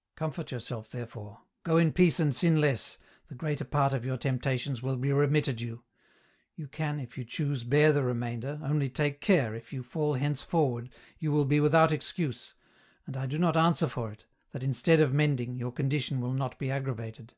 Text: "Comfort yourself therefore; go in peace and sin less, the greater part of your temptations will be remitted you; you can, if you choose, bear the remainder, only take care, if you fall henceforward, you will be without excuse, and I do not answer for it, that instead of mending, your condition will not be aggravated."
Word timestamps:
"Comfort 0.16 0.50
yourself 0.50 0.90
therefore; 0.90 1.42
go 1.62 1.76
in 1.76 1.92
peace 1.92 2.18
and 2.18 2.34
sin 2.34 2.60
less, 2.60 2.98
the 3.28 3.34
greater 3.36 3.62
part 3.64 3.92
of 3.92 4.04
your 4.04 4.16
temptations 4.16 4.82
will 4.82 4.96
be 4.96 5.12
remitted 5.12 5.60
you; 5.60 5.84
you 6.56 6.66
can, 6.66 6.98
if 6.98 7.16
you 7.16 7.24
choose, 7.24 7.62
bear 7.62 7.92
the 7.92 8.02
remainder, 8.02 8.58
only 8.64 8.88
take 8.90 9.20
care, 9.20 9.54
if 9.54 9.72
you 9.72 9.84
fall 9.84 10.14
henceforward, 10.14 10.90
you 11.20 11.30
will 11.30 11.44
be 11.44 11.60
without 11.60 11.92
excuse, 11.92 12.54
and 13.06 13.16
I 13.16 13.26
do 13.26 13.38
not 13.38 13.56
answer 13.56 13.86
for 13.86 14.10
it, 14.10 14.24
that 14.50 14.64
instead 14.64 14.98
of 14.98 15.14
mending, 15.14 15.54
your 15.54 15.70
condition 15.70 16.20
will 16.20 16.32
not 16.34 16.58
be 16.58 16.72
aggravated." 16.72 17.34